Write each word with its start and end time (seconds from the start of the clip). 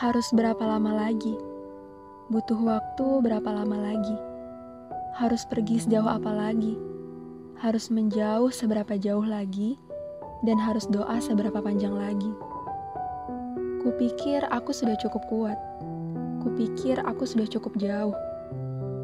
Harus 0.00 0.32
berapa 0.32 0.64
lama 0.64 0.96
lagi? 0.96 1.36
Butuh 2.32 2.56
waktu 2.56 3.20
berapa 3.20 3.52
lama 3.52 3.76
lagi? 3.76 4.16
Harus 5.12 5.44
pergi 5.44 5.76
sejauh 5.76 6.08
apa 6.08 6.32
lagi? 6.32 6.72
Harus 7.60 7.92
menjauh 7.92 8.48
seberapa 8.48 8.96
jauh 8.96 9.28
lagi? 9.28 9.76
Dan 10.40 10.56
harus 10.56 10.88
doa 10.88 11.20
seberapa 11.20 11.60
panjang 11.60 11.92
lagi? 11.92 12.32
Kupikir 13.84 14.48
aku 14.48 14.72
sudah 14.72 14.96
cukup 14.96 15.20
kuat. 15.28 15.60
Kupikir 16.48 16.96
aku 17.04 17.28
sudah 17.28 17.44
cukup 17.44 17.76
jauh. 17.76 18.16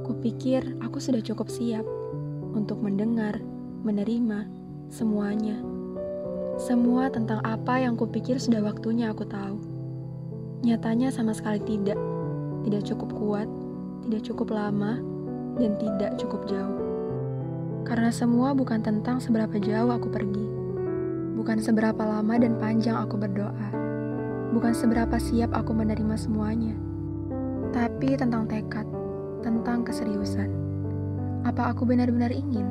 Kupikir 0.01 0.65
aku 0.81 0.97
sudah 0.97 1.21
cukup 1.21 1.53
siap 1.53 1.85
untuk 2.57 2.81
mendengar, 2.81 3.37
menerima 3.85 4.49
semuanya. 4.89 5.61
Semua 6.57 7.13
tentang 7.13 7.45
apa 7.45 7.85
yang 7.85 8.01
kupikir 8.01 8.41
sudah 8.41 8.65
waktunya 8.65 9.13
aku 9.13 9.29
tahu. 9.29 9.76
Nyatanya 10.67 11.15
sama 11.15 11.31
sekali 11.31 11.63
tidak. 11.63 11.95
Tidak 12.67 12.83
cukup 12.91 13.15
kuat, 13.15 13.47
tidak 14.03 14.27
cukup 14.27 14.51
lama, 14.51 14.99
dan 15.63 15.79
tidak 15.79 16.19
cukup 16.19 16.43
jauh. 16.51 16.83
Karena 17.87 18.11
semua 18.11 18.51
bukan 18.51 18.83
tentang 18.83 19.23
seberapa 19.23 19.63
jauh 19.63 19.95
aku 19.95 20.11
pergi. 20.11 20.43
Bukan 21.39 21.63
seberapa 21.63 22.03
lama 22.03 22.35
dan 22.35 22.59
panjang 22.59 22.99
aku 22.99 23.15
berdoa. 23.15 23.71
Bukan 24.51 24.75
seberapa 24.75 25.15
siap 25.23 25.55
aku 25.55 25.71
menerima 25.71 26.19
semuanya. 26.19 26.75
Tapi 27.71 28.19
tentang 28.19 28.51
tekad, 28.51 28.91
tentang 29.47 29.87
keseriusan. 29.87 30.51
Apa 31.47 31.71
aku 31.71 31.87
benar-benar 31.87 32.35
ingin? 32.35 32.67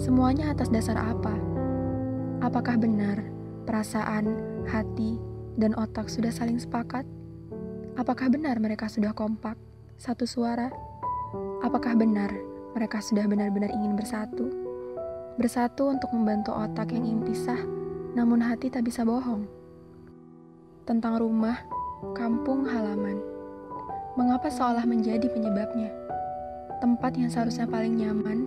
Semuanya 0.00 0.56
atas 0.56 0.72
dasar 0.72 0.96
apa? 0.96 1.36
Apakah 2.40 2.80
benar 2.80 3.20
perasaan, 3.68 4.32
hati, 4.64 5.20
dan 5.56 5.76
otak 5.76 6.08
sudah 6.08 6.32
saling 6.32 6.56
sepakat? 6.56 7.04
Apakah 8.00 8.32
benar 8.32 8.56
mereka 8.56 8.88
sudah 8.88 9.12
kompak, 9.12 9.56
satu 10.00 10.24
suara? 10.24 10.72
Apakah 11.60 11.92
benar 11.92 12.32
mereka 12.72 13.04
sudah 13.04 13.28
benar-benar 13.28 13.68
ingin 13.68 13.92
bersatu? 13.92 14.48
Bersatu 15.36 15.92
untuk 15.92 16.08
membantu 16.12 16.56
otak 16.56 16.92
yang 16.92 17.04
ingin 17.04 17.20
pisah, 17.24 17.60
namun 18.16 18.40
hati 18.40 18.72
tak 18.72 18.88
bisa 18.88 19.04
bohong. 19.04 19.44
Tentang 20.88 21.20
rumah, 21.20 21.60
kampung, 22.16 22.64
halaman. 22.64 23.20
Mengapa 24.16 24.48
seolah 24.48 24.84
menjadi 24.84 25.24
penyebabnya? 25.28 25.92
Tempat 26.80 27.16
yang 27.16 27.30
seharusnya 27.32 27.64
paling 27.68 27.96
nyaman, 28.00 28.44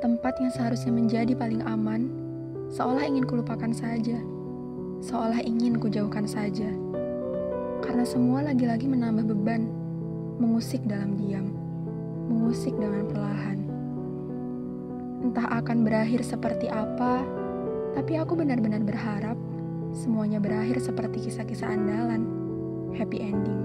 tempat 0.00 0.36
yang 0.40 0.50
seharusnya 0.52 0.92
menjadi 0.92 1.32
paling 1.36 1.62
aman, 1.64 2.10
seolah 2.72 3.04
ingin 3.06 3.24
kulupakan 3.28 3.70
saja 3.72 4.18
seolah 5.00 5.40
ingin 5.40 5.80
kujauhkan 5.80 6.28
saja. 6.28 6.68
Karena 7.80 8.04
semua 8.04 8.44
lagi-lagi 8.44 8.84
menambah 8.84 9.32
beban, 9.32 9.64
mengusik 10.36 10.84
dalam 10.84 11.16
diam, 11.16 11.48
mengusik 12.28 12.76
dengan 12.76 13.08
perlahan. 13.08 13.58
Entah 15.24 15.48
akan 15.60 15.84
berakhir 15.84 16.20
seperti 16.20 16.68
apa, 16.68 17.24
tapi 17.96 18.20
aku 18.20 18.36
benar-benar 18.36 18.84
berharap 18.84 19.36
semuanya 19.96 20.38
berakhir 20.38 20.78
seperti 20.78 21.28
kisah-kisah 21.28 21.72
andalan, 21.72 22.28
happy 22.92 23.24
ending. 23.24 23.64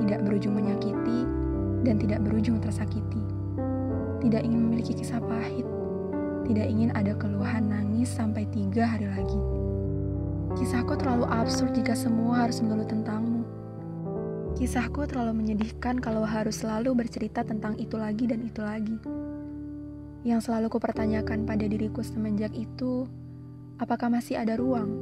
Tidak 0.00 0.24
berujung 0.24 0.56
menyakiti 0.56 1.28
dan 1.84 2.00
tidak 2.00 2.24
berujung 2.24 2.56
tersakiti. 2.58 3.20
Tidak 4.24 4.40
ingin 4.40 4.60
memiliki 4.64 4.96
kisah 4.96 5.20
pahit, 5.20 5.66
tidak 6.48 6.66
ingin 6.72 6.88
ada 6.96 7.12
keluhan 7.20 7.68
nangis 7.68 8.08
sampai 8.08 8.48
tiga 8.48 8.86
hari 8.88 9.10
lagi. 9.10 9.61
Kisahku 10.52 11.00
terlalu 11.00 11.24
absurd 11.32 11.72
jika 11.72 11.96
semua 11.96 12.44
harus 12.44 12.60
melulu 12.60 12.84
tentangmu. 12.84 13.42
Kisahku 14.52 15.08
terlalu 15.08 15.40
menyedihkan 15.40 15.96
kalau 15.96 16.28
harus 16.28 16.60
selalu 16.60 16.92
bercerita 16.92 17.40
tentang 17.40 17.80
itu 17.80 17.96
lagi 17.96 18.28
dan 18.28 18.44
itu 18.44 18.60
lagi. 18.60 18.96
Yang 20.22 20.46
selalu 20.46 20.68
kupertanyakan 20.68 21.48
pada 21.48 21.64
diriku 21.64 22.04
semenjak 22.04 22.52
itu, 22.52 23.08
apakah 23.80 24.12
masih 24.12 24.38
ada 24.38 24.54
ruang? 24.60 24.92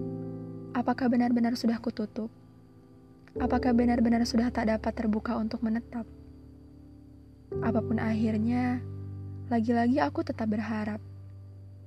Apakah 0.70 1.10
benar-benar 1.10 1.58
sudah 1.58 1.82
kututup? 1.82 2.30
Apakah 3.36 3.74
benar-benar 3.74 4.22
sudah 4.22 4.54
tak 4.54 4.70
dapat 4.70 4.92
terbuka 4.94 5.34
untuk 5.34 5.66
menetap? 5.66 6.06
Apa 7.58 7.82
pun 7.82 7.98
akhirnya, 7.98 8.78
lagi-lagi 9.50 9.98
aku 9.98 10.22
tetap 10.22 10.46
berharap. 10.46 11.02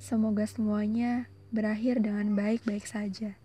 Semoga 0.03 0.43
semuanya 0.43 1.31
berakhir 1.55 2.03
dengan 2.03 2.35
baik-baik 2.35 2.83
saja. 2.83 3.39